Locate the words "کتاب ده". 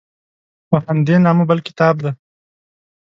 1.67-2.11